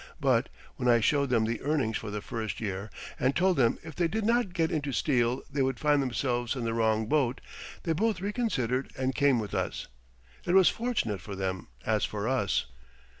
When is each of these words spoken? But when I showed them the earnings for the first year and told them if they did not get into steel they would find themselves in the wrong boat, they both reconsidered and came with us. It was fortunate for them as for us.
But 0.19 0.49
when 0.77 0.87
I 0.89 0.99
showed 0.99 1.29
them 1.29 1.45
the 1.45 1.61
earnings 1.61 1.95
for 1.95 2.09
the 2.09 2.21
first 2.23 2.59
year 2.59 2.89
and 3.19 3.35
told 3.35 3.57
them 3.57 3.77
if 3.83 3.93
they 3.95 4.07
did 4.07 4.25
not 4.25 4.51
get 4.51 4.71
into 4.71 4.91
steel 4.91 5.43
they 5.47 5.61
would 5.61 5.79
find 5.79 6.01
themselves 6.01 6.55
in 6.55 6.63
the 6.63 6.73
wrong 6.73 7.05
boat, 7.05 7.39
they 7.83 7.93
both 7.93 8.19
reconsidered 8.19 8.91
and 8.97 9.13
came 9.13 9.37
with 9.37 9.53
us. 9.53 9.85
It 10.43 10.53
was 10.55 10.69
fortunate 10.69 11.21
for 11.21 11.35
them 11.35 11.67
as 11.85 12.03
for 12.03 12.27
us. 12.27 12.65